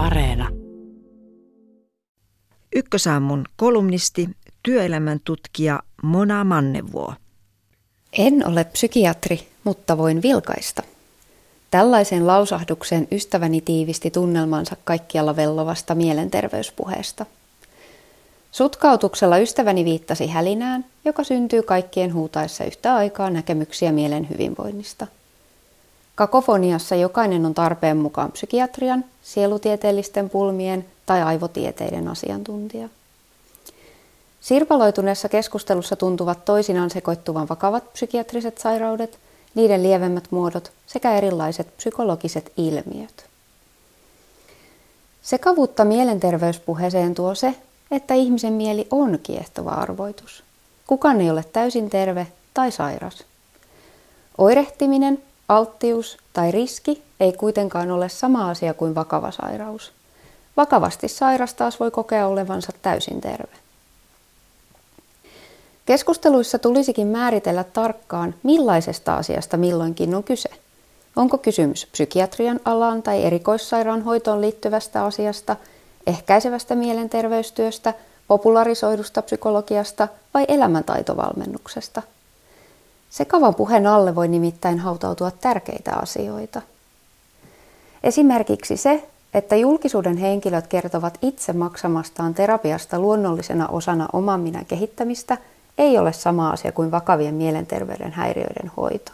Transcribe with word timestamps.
Areena. 0.00 0.48
Ykkösaamun 2.74 3.44
kolumnisti, 3.56 4.28
työelämän 4.62 5.20
tutkija 5.24 5.82
Mona 6.02 6.44
Mannevuo. 6.44 7.14
En 8.18 8.46
ole 8.46 8.64
psykiatri, 8.64 9.48
mutta 9.64 9.98
voin 9.98 10.22
vilkaista. 10.22 10.82
Tällaisen 11.70 12.26
lausahduksen 12.26 13.08
ystäväni 13.12 13.60
tiivisti 13.60 14.10
tunnelmansa 14.10 14.76
kaikkialla 14.84 15.36
vellovasta 15.36 15.94
mielenterveyspuheesta. 15.94 17.26
Sutkautuksella 18.50 19.38
ystäväni 19.38 19.84
viittasi 19.84 20.26
hälinään, 20.26 20.84
joka 21.04 21.24
syntyy 21.24 21.62
kaikkien 21.62 22.14
huutaessa 22.14 22.64
yhtä 22.64 22.94
aikaa 22.94 23.30
näkemyksiä 23.30 23.92
mielen 23.92 24.28
hyvinvoinnista– 24.30 25.06
Kakofoniassa 26.14 26.94
jokainen 26.94 27.46
on 27.46 27.54
tarpeen 27.54 27.96
mukaan 27.96 28.32
psykiatrian, 28.32 29.04
sielutieteellisten 29.22 30.30
pulmien 30.30 30.86
tai 31.06 31.22
aivotieteiden 31.22 32.08
asiantuntija. 32.08 32.88
Sirpaloituneessa 34.40 35.28
keskustelussa 35.28 35.96
tuntuvat 35.96 36.44
toisinaan 36.44 36.90
sekoittuvan 36.90 37.48
vakavat 37.48 37.92
psykiatriset 37.92 38.58
sairaudet, 38.58 39.18
niiden 39.54 39.82
lievemmät 39.82 40.24
muodot 40.30 40.72
sekä 40.86 41.14
erilaiset 41.14 41.76
psykologiset 41.76 42.52
ilmiöt. 42.56 43.26
Sekavuutta 45.22 45.84
mielenterveyspuheeseen 45.84 47.14
tuo 47.14 47.34
se, 47.34 47.54
että 47.90 48.14
ihmisen 48.14 48.52
mieli 48.52 48.86
on 48.90 49.18
kiehtova 49.22 49.70
arvoitus. 49.70 50.42
Kukaan 50.86 51.20
ei 51.20 51.30
ole 51.30 51.44
täysin 51.52 51.90
terve 51.90 52.26
tai 52.54 52.72
sairas. 52.72 53.24
Oirehtiminen 54.38 55.22
Alttius 55.50 56.18
tai 56.32 56.50
riski 56.50 57.02
ei 57.20 57.32
kuitenkaan 57.32 57.90
ole 57.90 58.08
sama 58.08 58.50
asia 58.50 58.74
kuin 58.74 58.94
vakava 58.94 59.30
sairaus. 59.30 59.92
Vakavasti 60.56 61.08
sairas 61.08 61.54
taas 61.54 61.80
voi 61.80 61.90
kokea 61.90 62.26
olevansa 62.26 62.72
täysin 62.82 63.20
terve. 63.20 63.56
Keskusteluissa 65.86 66.58
tulisikin 66.58 67.06
määritellä 67.06 67.64
tarkkaan, 67.64 68.34
millaisesta 68.42 69.14
asiasta 69.14 69.56
milloinkin 69.56 70.14
on 70.14 70.24
kyse. 70.24 70.48
Onko 71.16 71.38
kysymys 71.38 71.86
psykiatrian 71.92 72.60
alaan 72.64 73.02
tai 73.02 73.24
erikoissairaanhoitoon 73.24 74.40
liittyvästä 74.40 75.04
asiasta, 75.04 75.56
ehkäisevästä 76.06 76.74
mielenterveystyöstä, 76.74 77.94
popularisoidusta 78.28 79.22
psykologiasta 79.22 80.08
vai 80.34 80.44
elämäntaitovalmennuksesta– 80.48 82.02
Sekavan 83.10 83.54
puheen 83.54 83.86
alle 83.86 84.14
voi 84.14 84.28
nimittäin 84.28 84.78
hautautua 84.78 85.30
tärkeitä 85.30 85.94
asioita. 85.94 86.62
Esimerkiksi 88.02 88.76
se, 88.76 89.08
että 89.34 89.56
julkisuuden 89.56 90.16
henkilöt 90.16 90.66
kertovat 90.66 91.18
itse 91.22 91.52
maksamastaan 91.52 92.34
terapiasta 92.34 92.98
luonnollisena 92.98 93.68
osana 93.68 94.08
oman 94.12 94.40
minän 94.40 94.66
kehittämistä 94.66 95.38
ei 95.78 95.98
ole 95.98 96.12
sama 96.12 96.50
asia 96.50 96.72
kuin 96.72 96.90
vakavien 96.90 97.34
mielenterveyden 97.34 98.12
häiriöiden 98.12 98.70
hoito. 98.76 99.12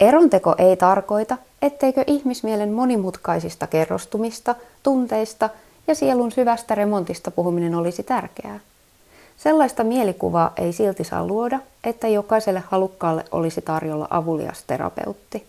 Eronteko 0.00 0.54
ei 0.58 0.76
tarkoita, 0.76 1.36
etteikö 1.62 2.04
ihmismielen 2.06 2.72
monimutkaisista 2.72 3.66
kerrostumista, 3.66 4.54
tunteista 4.82 5.50
ja 5.86 5.94
sielun 5.94 6.32
syvästä 6.32 6.74
remontista 6.74 7.30
puhuminen 7.30 7.74
olisi 7.74 8.02
tärkeää. 8.02 8.60
Sellaista 9.36 9.84
mielikuvaa 9.84 10.52
ei 10.56 10.72
silti 10.72 11.04
saa 11.04 11.26
luoda, 11.26 11.60
että 11.84 12.08
jokaiselle 12.08 12.62
halukkaalle 12.68 13.24
olisi 13.30 13.62
tarjolla 13.62 14.06
avulias 14.10 14.64
terapeutti. 14.66 15.46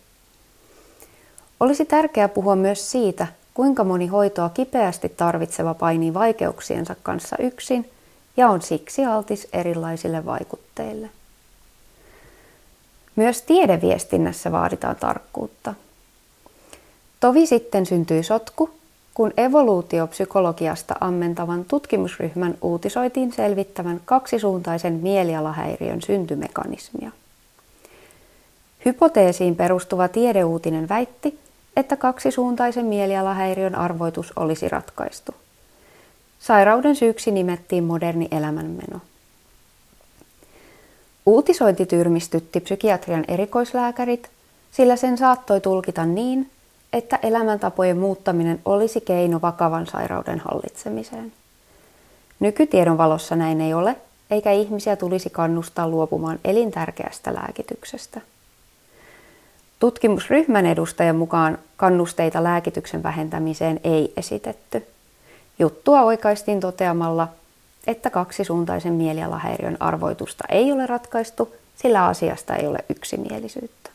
Olisi 1.59 1.85
tärkeää 1.85 2.27
puhua 2.27 2.55
myös 2.55 2.91
siitä, 2.91 3.27
kuinka 3.53 3.83
moni 3.83 4.07
hoitoa 4.07 4.49
kipeästi 4.49 5.09
tarvitseva 5.09 5.73
painii 5.73 6.13
vaikeuksiensa 6.13 6.95
kanssa 7.03 7.35
yksin 7.39 7.89
ja 8.37 8.49
on 8.49 8.61
siksi 8.61 9.05
altis 9.05 9.47
erilaisille 9.53 10.25
vaikutteille. 10.25 11.09
Myös 13.15 13.41
tiedeviestinnässä 13.41 14.51
vaaditaan 14.51 14.95
tarkkuutta. 14.95 15.73
Tovi 17.19 17.47
sitten 17.47 17.85
syntyi 17.85 18.23
sotku, 18.23 18.69
kun 19.17 19.33
evoluutiopsykologiasta 19.37 20.95
ammentavan 20.99 21.65
tutkimusryhmän 21.65 22.57
uutisoitiin 22.61 23.31
selvittävän 23.31 24.01
kaksisuuntaisen 24.05 24.93
mielialahäiriön 24.93 26.01
syntymekanismia. 26.01 27.11
Hypoteesiin 28.85 29.55
perustuva 29.55 30.07
tiedeuutinen 30.07 30.89
väitti, 30.89 31.39
että 31.75 31.95
kaksisuuntaisen 31.95 32.85
mielialahäiriön 32.85 33.75
arvoitus 33.75 34.33
olisi 34.35 34.69
ratkaistu. 34.69 35.31
Sairauden 36.39 36.95
syyksi 36.95 37.31
nimettiin 37.31 37.83
moderni 37.83 38.27
elämänmeno. 38.31 38.99
Uutisointi 41.25 41.85
tyrmistytti 41.85 42.59
psykiatrian 42.59 43.25
erikoislääkärit, 43.27 44.29
sillä 44.71 44.95
sen 44.95 45.17
saattoi 45.17 45.61
tulkita 45.61 46.05
niin, 46.05 46.49
että 46.93 47.19
elämäntapojen 47.23 47.97
muuttaminen 47.97 48.59
olisi 48.65 49.01
keino 49.01 49.39
vakavan 49.41 49.87
sairauden 49.87 50.39
hallitsemiseen. 50.39 51.33
Nykytiedon 52.39 52.97
valossa 52.97 53.35
näin 53.35 53.61
ei 53.61 53.73
ole, 53.73 53.95
eikä 54.31 54.51
ihmisiä 54.51 54.95
tulisi 54.95 55.29
kannustaa 55.29 55.87
luopumaan 55.87 56.39
elintärkeästä 56.45 57.33
lääkityksestä. 57.33 58.21
Tutkimusryhmän 59.79 60.65
edustajan 60.65 61.15
mukaan 61.15 61.57
kannusteita 61.77 62.43
lääkityksen 62.43 63.03
vähentämiseen 63.03 63.79
ei 63.83 64.13
esitetty. 64.17 64.87
Juttua 65.59 66.01
oikaistiin 66.01 66.59
toteamalla, 66.59 67.27
että 67.87 68.09
kaksisuuntaisen 68.09 68.93
mielialahäiriön 68.93 69.77
arvoitusta 69.79 70.43
ei 70.49 70.71
ole 70.71 70.85
ratkaistu, 70.85 71.55
sillä 71.75 72.05
asiasta 72.05 72.55
ei 72.55 72.67
ole 72.67 72.79
yksimielisyyttä. 72.89 73.86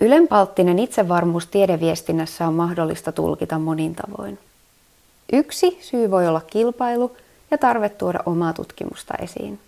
Ylenpalttinen 0.00 0.78
itsevarmuus 0.78 1.46
tiedeviestinnässä 1.46 2.46
on 2.46 2.54
mahdollista 2.54 3.12
tulkita 3.12 3.58
monin 3.58 3.94
tavoin. 3.94 4.38
Yksi 5.32 5.78
syy 5.80 6.10
voi 6.10 6.28
olla 6.28 6.40
kilpailu 6.40 7.16
ja 7.50 7.58
tarve 7.58 7.88
tuoda 7.88 8.20
omaa 8.26 8.52
tutkimusta 8.52 9.14
esiin. 9.14 9.58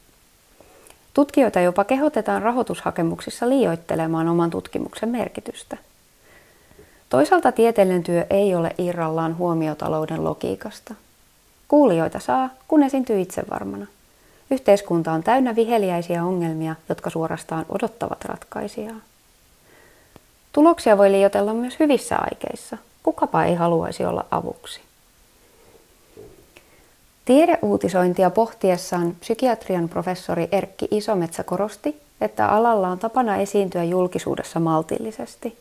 Tutkijoita 1.14 1.60
jopa 1.60 1.84
kehotetaan 1.84 2.42
rahoitushakemuksissa 2.42 3.48
liioittelemaan 3.48 4.28
oman 4.28 4.50
tutkimuksen 4.50 5.08
merkitystä. 5.08 5.76
Toisaalta 7.08 7.52
tieteellinen 7.52 8.02
työ 8.02 8.26
ei 8.30 8.54
ole 8.54 8.70
irrallaan 8.78 9.36
huomiotalouden 9.38 10.24
logiikasta. 10.24 10.94
Kuulijoita 11.68 12.20
saa, 12.20 12.50
kun 12.68 12.82
esiintyy 12.82 13.20
itsevarmana. 13.20 13.86
Yhteiskunta 14.50 15.12
on 15.12 15.22
täynnä 15.22 15.56
viheliäisiä 15.56 16.24
ongelmia, 16.24 16.74
jotka 16.88 17.10
suorastaan 17.10 17.66
odottavat 17.68 18.24
ratkaisijaa. 18.24 18.96
Tuloksia 20.52 20.98
voi 20.98 21.12
liioitella 21.12 21.54
myös 21.54 21.80
hyvissä 21.80 22.16
aikeissa. 22.16 22.78
Kukapa 23.02 23.44
ei 23.44 23.54
haluaisi 23.54 24.04
olla 24.04 24.24
avuksi. 24.30 24.80
Tiedeuutisointia 27.24 28.30
pohtiessaan 28.30 29.16
psykiatrian 29.20 29.88
professori 29.88 30.48
Erkki 30.52 30.88
Isometsä 30.90 31.44
korosti, 31.44 32.00
että 32.20 32.48
alalla 32.48 32.88
on 32.88 32.98
tapana 32.98 33.36
esiintyä 33.36 33.84
julkisuudessa 33.84 34.60
maltillisesti. 34.60 35.58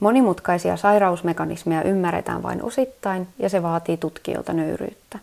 Monimutkaisia 0.00 0.76
sairausmekanismeja 0.76 1.82
ymmärretään 1.82 2.42
vain 2.42 2.62
osittain 2.62 3.28
ja 3.38 3.48
se 3.48 3.62
vaatii 3.62 3.96
tutkijoilta 3.96 4.52
nöyryyttä. 4.52 5.18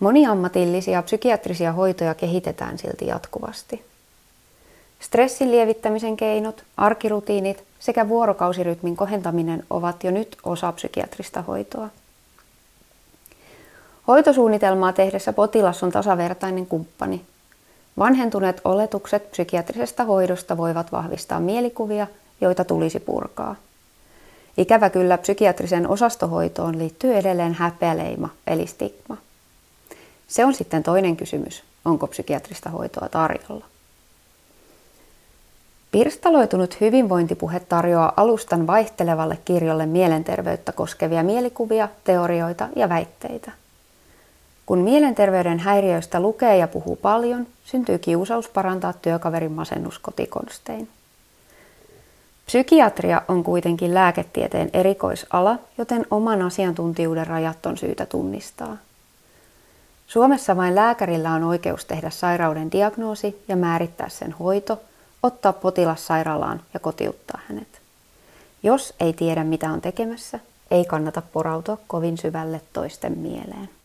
Moniammatillisia 0.00 1.02
psykiatrisia 1.02 1.72
hoitoja 1.72 2.14
kehitetään 2.14 2.78
silti 2.78 3.06
jatkuvasti. 3.06 3.84
Stressin 5.00 5.50
lievittämisen 5.50 6.16
keinot, 6.16 6.64
arkirutiinit 6.76 7.64
sekä 7.78 8.08
vuorokausirytmin 8.08 8.96
kohentaminen 8.96 9.64
ovat 9.70 10.04
jo 10.04 10.10
nyt 10.10 10.36
osa 10.44 10.72
psykiatrista 10.72 11.42
hoitoa. 11.42 11.88
Hoitosuunnitelmaa 14.08 14.92
tehdessä 14.92 15.32
potilas 15.32 15.82
on 15.82 15.92
tasavertainen 15.92 16.66
kumppani. 16.66 17.22
Vanhentuneet 17.98 18.60
oletukset 18.64 19.30
psykiatrisesta 19.30 20.04
hoidosta 20.04 20.56
voivat 20.56 20.92
vahvistaa 20.92 21.40
mielikuvia, 21.40 22.06
joita 22.40 22.64
tulisi 22.64 23.00
purkaa. 23.00 23.56
Ikävä 24.56 24.90
kyllä 24.90 25.18
psykiatrisen 25.18 25.88
osastohoitoon 25.88 26.78
liittyy 26.78 27.14
edelleen 27.14 27.54
häpeäleima 27.54 28.28
eli 28.46 28.66
stigma. 28.66 29.16
Se 30.28 30.44
on 30.44 30.54
sitten 30.54 30.82
toinen 30.82 31.16
kysymys, 31.16 31.62
onko 31.84 32.06
psykiatrista 32.06 32.70
hoitoa 32.70 33.08
tarjolla. 33.08 33.64
Pirstaloitunut 35.98 36.80
hyvinvointipuhe 36.80 37.60
tarjoaa 37.60 38.12
alustan 38.16 38.66
vaihtelevalle 38.66 39.38
kirjolle 39.44 39.86
mielenterveyttä 39.86 40.72
koskevia 40.72 41.22
mielikuvia, 41.22 41.88
teorioita 42.04 42.68
ja 42.76 42.88
väitteitä. 42.88 43.52
Kun 44.66 44.78
mielenterveyden 44.78 45.58
häiriöistä 45.58 46.20
lukee 46.20 46.56
ja 46.56 46.68
puhuu 46.68 46.96
paljon, 46.96 47.46
syntyy 47.64 47.98
kiusaus 47.98 48.48
parantaa 48.48 48.92
työkaverin 48.92 49.52
masennus 49.52 49.98
kotikonstein. 49.98 50.88
Psykiatria 52.46 53.22
on 53.28 53.44
kuitenkin 53.44 53.94
lääketieteen 53.94 54.70
erikoisala, 54.72 55.58
joten 55.78 56.06
oman 56.10 56.42
asiantuntijuuden 56.42 57.26
rajat 57.26 57.66
on 57.66 57.76
syytä 57.76 58.06
tunnistaa. 58.06 58.76
Suomessa 60.06 60.56
vain 60.56 60.74
lääkärillä 60.74 61.32
on 61.32 61.44
oikeus 61.44 61.84
tehdä 61.84 62.10
sairauden 62.10 62.72
diagnoosi 62.72 63.42
ja 63.48 63.56
määrittää 63.56 64.08
sen 64.08 64.32
hoito, 64.32 64.80
ottaa 65.22 65.52
potilas 65.52 66.06
sairaalaan 66.06 66.62
ja 66.74 66.80
kotiuttaa 66.80 67.40
hänet. 67.48 67.80
Jos 68.62 68.94
ei 69.00 69.12
tiedä 69.12 69.44
mitä 69.44 69.70
on 69.72 69.80
tekemässä, 69.80 70.40
ei 70.70 70.84
kannata 70.84 71.22
porautua 71.32 71.78
kovin 71.86 72.18
syvälle 72.18 72.60
toisten 72.72 73.18
mieleen. 73.18 73.77